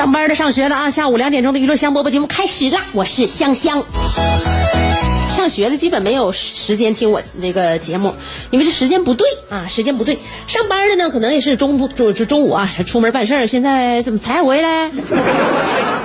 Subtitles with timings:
[0.00, 3.84] 上班的、上学的啊，下午两点钟的娱乐香饽饽节目开始了，我是香香。
[5.36, 8.14] 上学的基本没有时间听我这个节目，
[8.50, 10.18] 因为这时间不对啊，时间不对。
[10.46, 14.90] 上班的呢，可能也是中中中中午啊，出门办事儿，现在怎么才回来？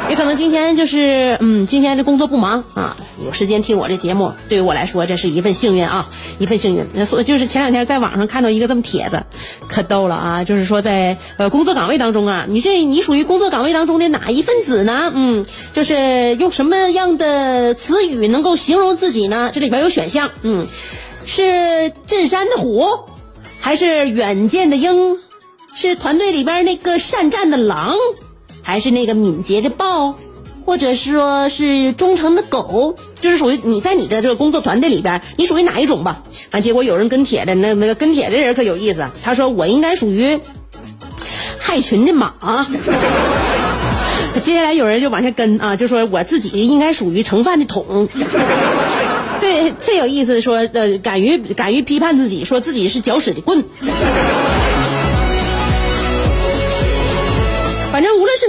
[0.10, 6.86] 也可能今天就是嗯，今天的工作不忙啊，有时间听我这节目，对于我来说这是一份幸运啊，一份幸运。
[6.94, 9.24] 那说就是前两天在网上看到一个这么帖子，
[9.68, 15.12] 可逗了啊，就是说在呃工作岗位当中啊，你这你属于工作岗位当中的哪一份子呢？
[15.16, 19.50] 嗯，就是用什么样的词语能够形容自己呢？
[19.54, 20.68] 这里边有选项，嗯，
[21.26, 22.86] 是镇山的虎，
[23.60, 25.18] 还是远见的鹰，
[25.76, 27.96] 是团队里边那个善战的狼。
[28.66, 30.16] 还是那个敏捷的豹，
[30.66, 36.24] 或者说是忠诚的狗，就是属于你在你的这个工作团队里边，你属于哪一种吧？
[36.50, 40.40] 啊，结果有人跟帖的，那那个跟帖的人可有意思，他说我应该属于
[41.60, 42.34] 害群的马。
[44.44, 48.08] 接下来有人就往下跟啊，就说我自己应该属于盛饭的桶。
[49.40, 53.64] 最最有意思的说，呃，敢于敢于批判自己，说自己是搅屎的棍。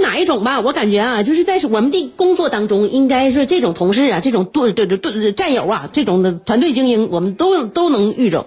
[0.07, 8.45] 哪一种吧，我感觉啊，就是在我们的工作当中，应该是这种同事啊，这种对对对对战友啊，这种的团队精英，我们都都能遇着。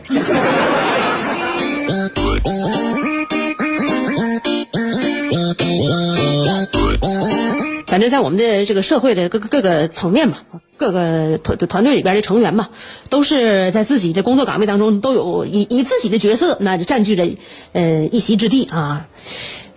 [7.86, 10.38] 反正，在我们的这个社会的各各个层面吧，
[10.80, 12.70] 各个团团队里边的成员吧，
[13.10, 17.28] 都是在自己的工作岗位当中都有以以自己的角色，那就占据着
[17.72, 19.06] 呃一席之地啊。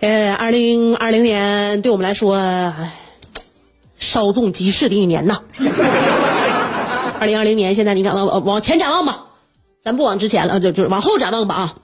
[0.00, 2.72] 呃，二零二零年对我们来说，
[3.98, 5.42] 稍纵即逝的一年呐。
[7.20, 9.26] 二零二零年，现在你敢，往往前展望吧，
[9.82, 11.74] 咱不往之前了，就就往后展望吧啊。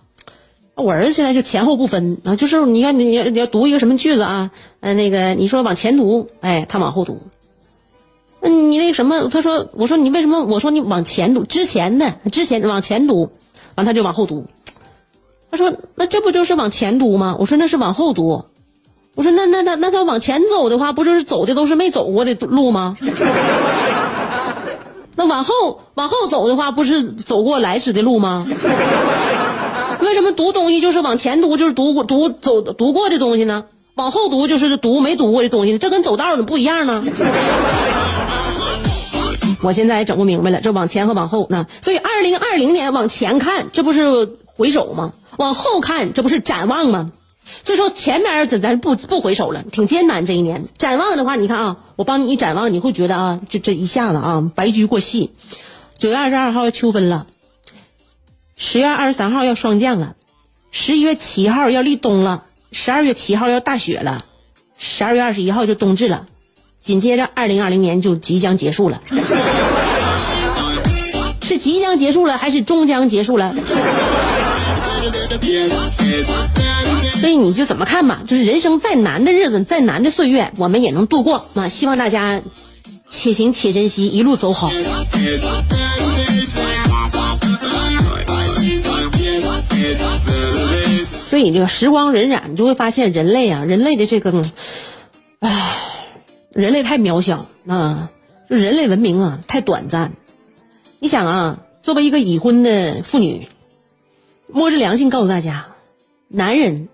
[0.77, 7.21] 我儿子现在就前后不分啊，就是你看，你要你要读一个什么句子啊，呃，那个你说往前读，哎，他往后读。
[8.43, 10.43] 嗯，你那什么，他说，我说你为什么？
[10.45, 13.31] 我说你往前读，之前的之前往前读，
[13.75, 14.47] 完他就往后读。
[15.51, 18.45] 他说：“那这不就是往前读吗？”我说：“那是往后读。”
[19.17, 22.97] 我说：“那那那那他往前走的话，不就是走的都是没走过的路吗？
[25.17, 28.47] 那往后往后走的话，不是走过来时的路吗？
[30.01, 33.65] 为什么读东西就是往前读就是读读走读过的东西呢？
[33.97, 37.05] 往后读就是读没读过的东西，这跟走道怎么不一样呢？”
[39.63, 41.67] 我现在也整不明白了，这往前和往后呢？
[41.83, 45.13] 所以二零二零年往前看，这不是回首吗？
[45.37, 47.13] 往后看，这不是展望吗？
[47.65, 50.67] 所以说前面咱咱不不回首了，挺艰难这一年。
[50.79, 55.33] 展望的话，你看啊，我帮你一展望，你会觉得啊，这这一下子啊，白驹过隙。
[55.99, 57.27] 九月二十二号要秋分了，
[58.57, 60.15] 十月二十三号要霜降了，
[60.71, 64.25] 十一月七号要立冬了，十二月七号要大雪了，
[64.79, 66.27] 十二月二十一号就冬至了，
[66.83, 69.01] 紧接着二零二零年就即将结束了。
[71.43, 73.55] 是即将结束了，还是终将结束了？
[77.21, 81.69] 所以你就怎么看吧，就是人生再难的日子，再难的岁月，我们也能度过啊！
[81.69, 82.41] 希望大家
[83.09, 84.71] 且行且珍惜，一路走好。
[91.25, 94.33] 所以这个时光荏苒，你就会发现人类啊，人类的这个，
[95.41, 95.77] 唉，
[96.53, 98.11] 人类太渺小啊，
[98.49, 100.13] 就人类文明啊太短暂。
[100.99, 103.49] 你想啊，作为一个已婚的妇女。
[104.53, 105.69] 摸着良心告诉大家，
[106.27, 106.89] 男人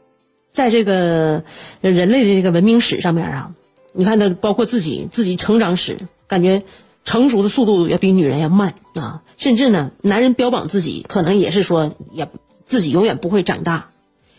[0.50, 1.42] 在这个
[1.80, 3.54] 人类的这个文明史上面啊，
[3.92, 6.64] 你看他包括自己自己成长史，感觉
[7.06, 9.22] 成熟的速度要比女人要慢啊。
[9.38, 12.28] 甚至呢，男人标榜自己可能也是说，也
[12.64, 13.88] 自己永远不会长大。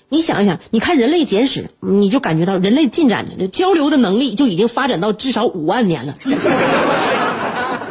[0.10, 6.16] 你想一想，你看《人类简史》，你就感觉到人类进展的交流的能力就已经发展到至少五万年了。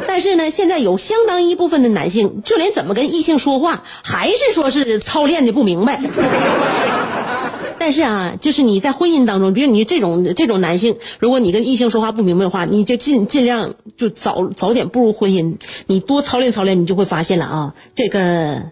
[0.07, 6.01] 但是呢，现在有相当一部分的男性，就连怎么跟异性说话，还是说是操练的不明白。
[7.79, 18.63] 但是啊，就是你在婚姻当中，比如你这种这种男性，如果你跟异性说话不明白的话，你就尽尽量就早早点步入婚姻，你多操练操练，你就会发现了啊，这个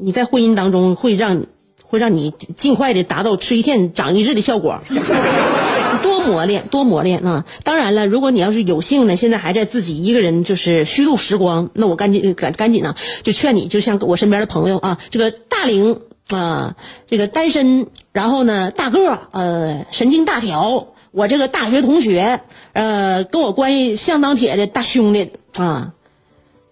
[0.00, 1.44] 你在婚姻当中会让
[1.92, 4.80] 会让你尽快的达到吃一堑长一智的效果。
[6.02, 7.44] 多磨练，多磨练啊！
[7.64, 16.00] 当然了，如果你要是有幸呢，现在还在自己一个人就是虚度时光，那我赶紧赶赶紧呢，就劝你，就像我身边的朋友啊，这个大龄
[16.30, 22.40] 啊，这个单身，然后呢大个儿呃神经大条，我这个大学同学，
[22.72, 25.92] 呃跟我关系相当铁的大兄弟啊，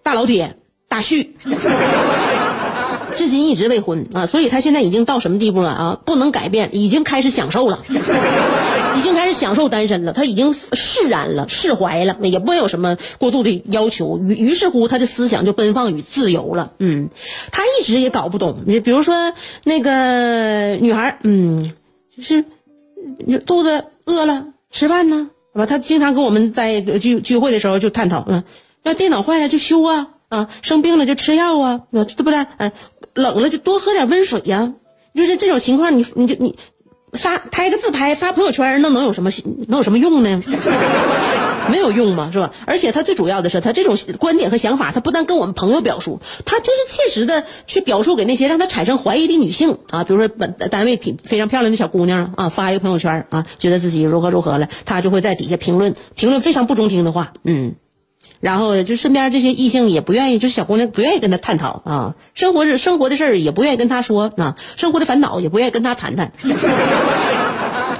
[0.01, 0.57] 大老铁
[0.89, 1.35] 大旭。
[3.15, 5.99] 至今一直未婚啊，所以他现在已经到什么地步了啊？
[6.05, 7.79] 不能改变，已经开始享受了，
[8.97, 10.13] 已经开始享受单身了。
[10.13, 14.19] 他已经释然了，释怀了，也不会有什么过度的要求。
[14.19, 16.71] 于于是乎，他的思想就奔放与自由了。
[16.79, 17.09] 嗯，
[17.51, 21.71] 他一直也搞不懂，你比如说那个女孩，嗯，
[22.15, 22.45] 就是
[23.45, 25.65] 肚子饿了，吃饭呢，是吧？
[25.65, 28.43] 他经常跟我们在聚聚会的时候就探讨，嗯，
[28.83, 30.07] 那电脑坏了就修啊。
[30.31, 32.35] 啊，生病了就吃药啊，对不对？
[32.55, 32.71] 哎，
[33.13, 34.73] 冷了就多喝点温水呀。
[35.13, 36.55] 就是这种情况，你你就你
[37.11, 39.29] 发拍个自拍发朋友圈，那能有什么
[39.67, 40.41] 能有什么用呢？
[41.69, 42.51] 没有用嘛，是吧？
[42.65, 50.03] 而且他最主要的是，他这种观点和想法，他不但跟我们朋友表述，他真是切实的去表述给那些让他产生怀疑的女性啊。
[50.03, 57.75] 比如说本单位挺非常漂亮的小姑娘啊，发一个朋友圈啊，觉得自己如何如何了，他就会在底下评论评论非常不中听的话，嗯。
[58.39, 66.31] 然后就身边这些异性也不愿意，就是小姑娘不愿意跟他探讨啊，生活是生活的事儿也不愿意跟他说啊，生活的烦恼也不愿意跟他谈谈。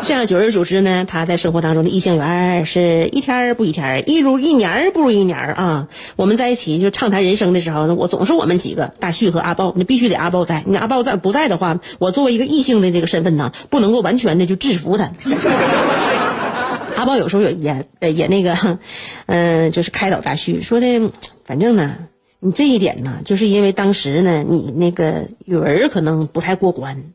[0.03, 5.87] 这样久而久之呢，他在生活当中的异性缘是一天不一天，一如一年不如一年啊。
[6.15, 15.11] 我们在一起就畅谈人生的时候呢，我总是我们几个大旭和阿豹，你必须得阿豹在，你阿豹在不在的话，我作为一个异性的这个身份呢，不能够完全的就制服他。
[17.01, 18.77] 阿宝有时候也也也那个，
[19.25, 21.11] 嗯， 就是开导大旭说的，
[21.43, 21.95] 反正呢，
[22.39, 27.11] 你这一点呢，就是因为当时呢，你那个语文可能不太过关。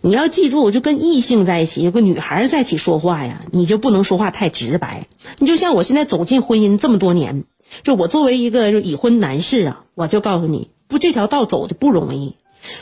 [0.00, 5.06] 你要记住，就跟异性在一起，有个女孩在一起说话呀，你就不能说话太直白。
[5.38, 7.44] 你就像我现在走进婚姻这么多年，
[7.84, 12.34] 就我作为一个已婚男士啊，我就告诉你，不，这条道走的不容易。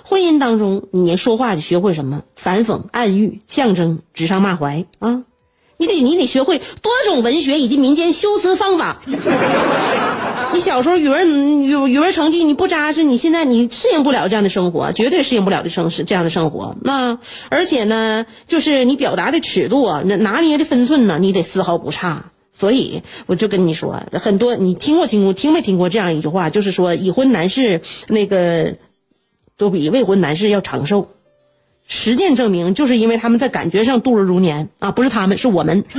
[0.02, 2.22] 婚姻当中，你说话得学会什么？
[2.36, 5.24] 反讽、暗喻、象征、指桑骂槐啊。
[5.78, 9.00] 你得你得学会多种文学以及民间修辞方法。
[10.52, 16.76] 你小时候语文语语文成绩你不扎实，你现在你适应不了这样的生活，绝对适应不了的生是这样的生活。
[16.82, 22.32] 那而且呢，就是你表达的尺度啊，拿捏的分寸呢，你得丝毫不差。
[22.50, 28.74] 所以我就跟你说，很多你听过听过听没听过这样一句话，就是说已婚男士那个
[29.56, 31.08] 都比未婚男士要长寿。
[31.88, 35.82] 实践证明，就是因为他们在感觉上度日如年啊，不是他们，是我们。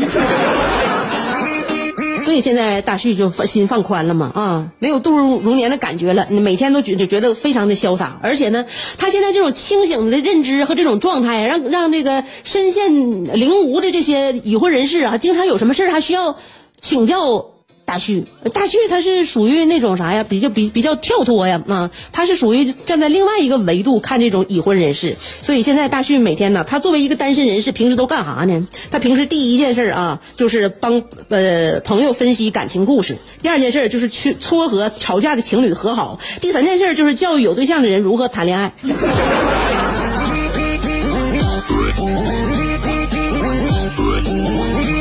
[2.23, 8.63] 所以现在大旭就心放宽了嘛啊，没有度日如年的感觉了，你每天都觉就觉得非常的潇洒，而且呢，
[8.99, 16.37] 他现在这种清醒的认知和这种状态，让让那个深陷灵无的这些已婚人士啊，经常有什么事还需要
[16.79, 17.55] 请教。
[17.89, 20.23] 大旭，大旭他是属于那种啥呀？
[20.23, 25.17] 比较比比较跳脱呀，啊，他是属于站在另外一个维度看这种已婚人士。
[25.41, 28.67] 所以现在大旭每天呢，他作为一个单身人士，平时都干啥呢？
[28.91, 38.71] 他平时第一件事啊，就是帮呃朋友分析感情故事；第二件事就是去撮合吵架的情侣和好；第三件事就是教育有对象的人如何谈恋爱。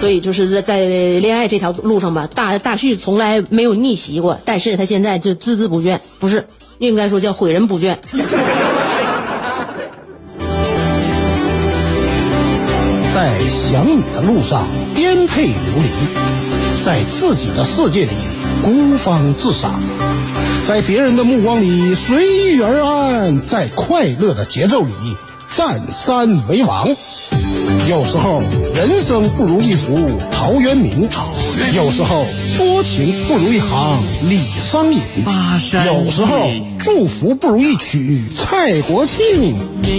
[0.00, 6.44] 所以就是在在恋爱这条路上吧，大大旭从来没有逆袭过，但是他现在就孜孜不倦，不是
[6.78, 7.96] 应该说叫诲人不倦。
[13.14, 15.88] 在想你的路上颠沛流离，
[16.84, 18.10] 在自己的世界里
[18.64, 19.80] 孤芳自赏，
[20.66, 24.92] 在别人的目光里随遇而安，在快乐的节奏里
[25.46, 26.88] 占山为王。
[27.88, 28.42] 有时候
[28.74, 31.08] 人生不如一幅陶渊明，
[31.74, 32.26] 有时候
[32.56, 35.00] 多情不如一行李商隐，
[35.86, 36.48] 有时候
[36.78, 39.54] 祝福不如一曲蔡国庆，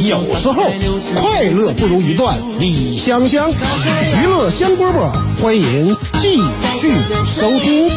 [0.08, 0.72] 有时候
[1.16, 3.52] 快乐不如一段李香香。
[3.52, 5.12] 娱乐香饽饽，
[5.42, 6.42] 欢迎继
[6.80, 6.94] 续
[7.40, 7.90] 收听。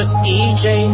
[0.00, 0.88] 是 DJ。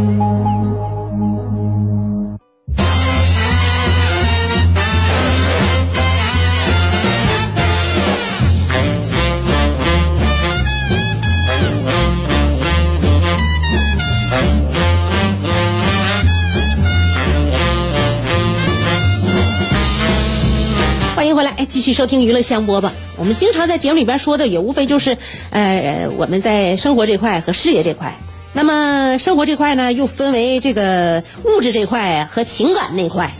[21.15, 22.91] 欢迎回来，继续收听娱乐香饽饽。
[23.17, 25.17] 我们经常在节目里边说的，也无非就是，
[25.51, 28.13] 呃，我们在生活这块和事业这块。
[28.57, 33.31] 那么生活这块呢，又分为这个物质这块和情感那块。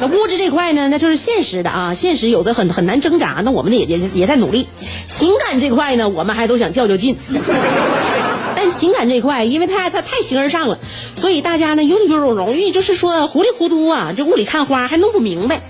[0.00, 4.66] 那物质这块呢，那就是现实的啊，现实有的很很难挣扎，那我们呢也也也在努力。
[5.06, 7.16] 情感这块呢，我们还都想较较劲。
[8.56, 10.80] 但情感这块，因为它它太形而上了，
[11.14, 15.62] 所以大家呢有有容易就是说糊里糊涂啊，这雾里看花还弄不明白。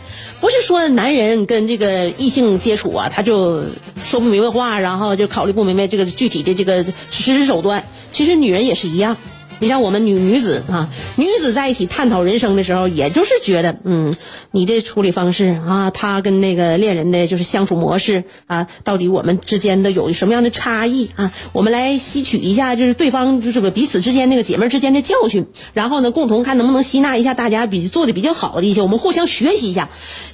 [0.45, 3.63] 不是说男人跟这个异性接触啊，他就
[4.03, 7.83] 说不明白话，然后就考虑不明白这个具体的这个实施手段。
[8.11, 9.17] 其实女人也是一样。
[9.61, 14.15] 你像我们女女子啊，女子在一起探讨人生的时候，也就是觉得，嗯，
[14.51, 21.33] 你的处理方式啊，他跟那个恋人的就是相处模式啊，到底我们之间的有什么样的差异啊？
[21.53, 29.89] 我们来吸取一下，就是对方就是个彼此之间那个姐妹之间的教训，然后呢，共同看能不能吸纳一下大家比做的比较好的一些，我们互相学习一下，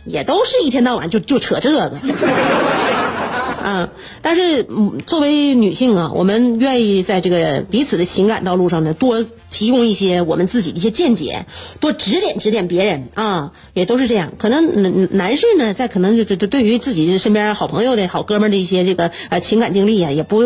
[0.05, 1.93] 也都是一天到晚就就扯这个。
[3.63, 3.91] 嗯，
[4.23, 4.67] 但是，
[5.07, 11.47] 作为女性啊，我们愿意在这个彼此的情感道路上呢，多提供一些我们自己的一些见解，
[11.79, 14.33] 多指点指点别人啊，也都是这样。
[14.39, 20.43] 可能男男士呢，在可能就就对于自己身边好朋友的好哥们的一些这个呃情感经历啊，也不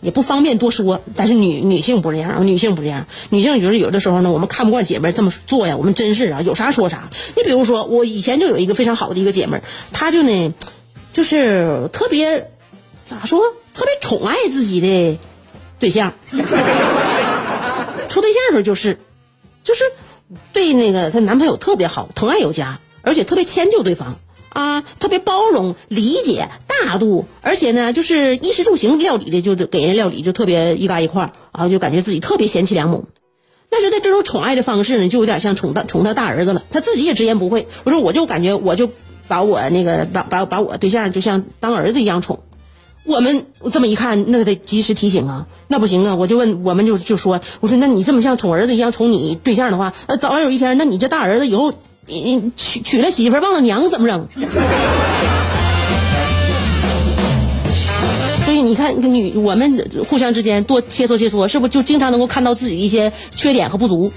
[0.00, 1.00] 也不方便多说。
[1.14, 7.10] 但是女女性不这样，女性不这样，女性就是有的时候呢，我们看不惯姐妹这么做呀，我们真是啊，有啥说啥。
[7.36, 9.62] 你比如说，我以前就有一个非常好的一个姐妹，
[9.92, 10.54] 她就呢。
[11.18, 12.48] 就是特别，
[13.04, 13.40] 咋说？
[13.74, 15.18] 特别宠爱自己的
[15.80, 16.14] 对象。
[16.30, 16.36] 处
[18.20, 19.00] 对象的时候就是，
[19.64, 19.82] 就是
[20.52, 24.20] 对那个她男朋友特别好，疼爱有加，而且特别迁就对方
[24.50, 33.06] 啊，特别包容、理解、大度，而且呢，就是衣食住行料理的，就给人料理就特别一嘎一块儿啊，就感觉自己特别贤妻良母。
[33.68, 36.62] 但是他这种宠爱的方式呢，就有点像宠大宠他大儿子了。
[36.70, 37.66] 他自己也直言不讳。
[37.82, 38.92] 我说，我就感觉我就。
[39.28, 42.40] 把我那个把把把我对象就像当儿子一样宠，
[43.04, 46.14] 我们这么一看，那得及时提醒啊，那不行啊！
[46.16, 51.72] 我就问，我们就就说，我说那你这么像宠儿子一样宠你对象的话，那，早晚有一天，那你这大儿子以后，
[52.06, 54.26] 你娶娶了媳妇忘了娘怎么整？
[58.44, 64.10] 所以你看，女我们互相之间多切磋切磋，是不是就经常能够看到自己一些缺点和不足？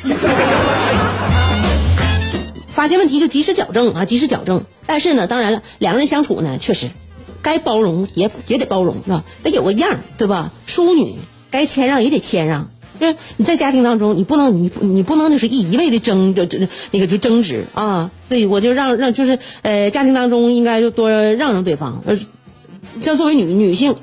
[2.81, 4.65] 发现问题就及时矫正啊，及时矫正。
[4.87, 6.89] 但是呢，当然了，两个人相处呢，确实
[7.43, 10.51] 该包容也也得包容啊，得有个样对吧？
[10.65, 11.13] 淑女
[11.51, 12.71] 该谦让也得谦让。
[12.97, 18.09] 对，你在家庭当中，你不能你你不能就是一一味的争这这那个就争执啊。
[18.27, 22.01] 所以我就让让就是呃，家庭当中应该就多让让对方。
[22.07, 22.17] 呃，
[22.99, 23.95] 像作为女女性，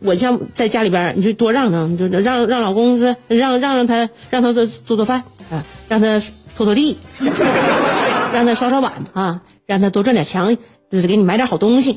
[0.00, 6.22] 我像在家里边，你就多让让，就让让老公说让让让他让他做做做饭啊，让他
[6.60, 6.98] 拖拖地。
[8.34, 10.58] 让他刷刷碗啊，让他多赚点钱，
[10.92, 11.94] 就是给你买点好东西。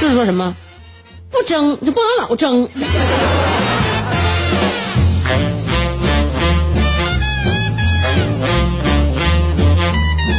[0.00, 0.54] 就是说什么，
[1.28, 2.68] 不争就不能老争。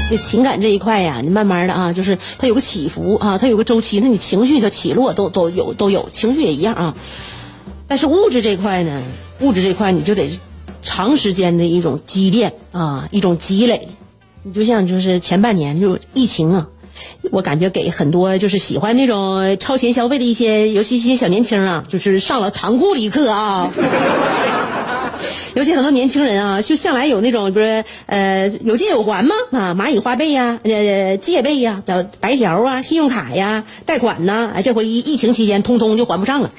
[0.09, 6.95] 这情感这一块呀，你慢慢的啊，就是它有个起伏啊，它有个周期，那你情绪的起落都都有都有，情绪也一样啊。
[7.85, 9.01] 但是物质这块呢，
[9.41, 10.29] 物质这块你就得。
[10.83, 13.87] 长时间的一种积淀啊，一种积累，
[14.43, 16.67] 你就像就是前半年就疫情啊，
[17.31, 23.71] 我感觉给很多就是喜欢那种超前消费的一些，尤其一些小年轻啊，就是上了残酷的一课啊。
[25.55, 29.35] 尤其很多年轻人啊，就向来有那种不是呃有借有还吗？
[29.51, 36.49] 啊，蚂蚁花呗呀，呃借呗呀，找白条啊，信用卡呀，贷款呐，哎，这回疫疫情期间通通就还不上了。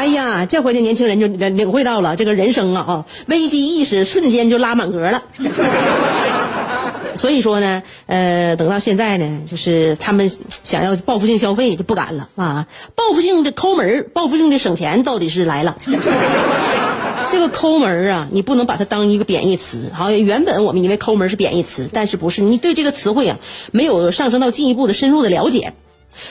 [0.00, 5.24] 哎呀，这回的年轻人就领会到了这个人生啊啊，危机意识瞬间就拉满格了。
[7.14, 10.30] 所以说呢，呃，等到现在呢，就是他们
[10.62, 15.76] 想要报复性消费就不敢了啊，报复性的抠门报复性的省钱到底是来了。
[17.30, 19.90] 这个抠门啊，你不能把它当一个贬义词。
[19.92, 22.40] 好，原本我们以为抠门是贬义词，但是不是？
[22.40, 23.36] 你对这个词汇啊，
[23.70, 25.74] 没有上升到进一步的深入的了解。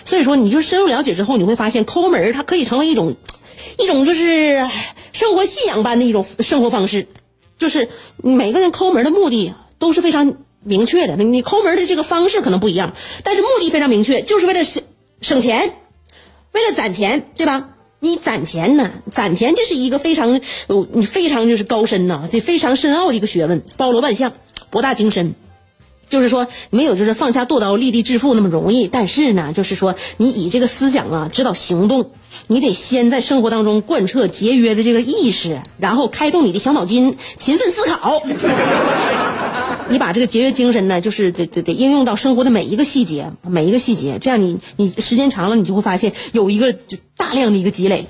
[0.06, 3.16] 所以说，你就深入了解之后，你会发现抠门它可以成为一种。
[3.80, 4.62] 一种就是
[5.14, 7.08] 生活信仰般的一种生活方式，
[7.58, 11.16] 就是每个人抠门的目的都是非常明确的。
[11.16, 12.94] 你抠门的这个方式可能不一样，
[13.24, 14.84] 但是目的非常明确，就是为了省
[15.22, 15.76] 省钱，
[16.52, 17.70] 为了攒钱，对吧？
[18.02, 18.92] 你攒钱呢？
[19.12, 24.34] 攒钱这是一个非常，呃，你非常就是高深呐，这非常深奥的一个学问，包罗万象，
[24.70, 25.36] 博大精深。
[26.08, 28.88] 就是说，没有就是放下剁刀立地致富那么容易。
[28.88, 32.10] 但是呢，就是说，你以这个思想啊指导行动，
[32.48, 38.22] 你得先在生活当中贯彻节约的这个意识，然后开动你的小脑筋，勤奋思考。
[39.90, 48.06] 你把这个节约精神呢，就是得得得应用到生活的每一个细节，每一个细节，这样你你时间长了，你就会发现有一个就大量的一个积累。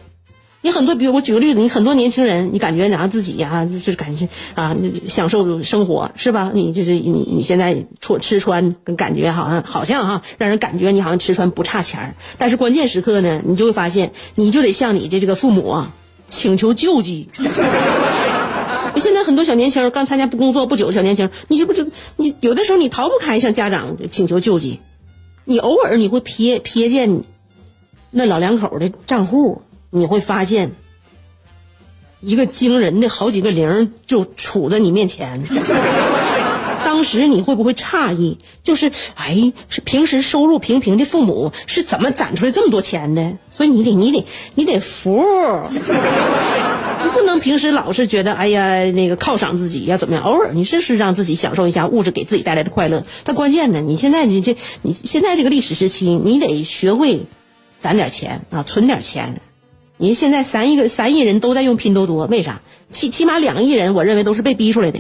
[0.62, 4.76] 你很多，比如我举个例子，你很多年轻人，你感觉拿自己呀，就是感觉啊，
[5.08, 6.52] 享受生活是吧？
[6.54, 12.16] 你就是你你现在穿吃穿跟感觉好像好像哈，让人感觉你好像吃穿不差钱儿。
[12.38, 15.94] 但是关键时刻呢，你就会发现，你就得向你的这个父母啊
[16.28, 17.30] 请求救济。
[19.00, 21.88] 现在很多小年轻刚参加不工作不久的小年轻，你这不就
[22.18, 24.82] 你有的时候你逃不开向家长请求救济，
[25.46, 27.24] 你偶尔你会瞥瞥见
[28.12, 30.72] 那老两口的账户，你会发现
[32.22, 35.44] 一个惊人的好几个零就杵在你面前。
[36.84, 38.38] 当时你会不会诧异？
[38.64, 43.38] 就是哎，是平时收入平平的父母是怎么攒出来这么多钱的？
[43.52, 45.24] 所以你得你得你得服。
[45.72, 50.24] 你不能平时老是觉得哎呀那个犒赏自己呀怎么样？
[50.24, 53.06] 偶尔你试试让自己享受一下物质给自己带来的快乐。
[53.24, 57.28] 但关键呢，你现在你这你现在这个历史时期，你得学会
[57.80, 59.42] 攒点钱啊，存点钱。
[60.02, 62.62] 你现在三亿个三亿人都在用拼多多，为啥？
[62.90, 65.00] 起起码两亿人，我认为都是被逼出来的。